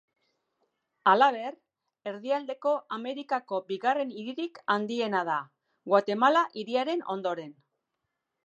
Halaber, 1.11 1.57
Erdialdeko 2.11 2.73
Amerikako 2.97 3.59
bigarren 3.69 4.15
hiririk 4.23 4.59
handiena 4.77 5.25
da, 5.31 5.39
Guatemala 5.95 6.47
Hiriaren 6.63 7.07
ondoren. 7.17 7.55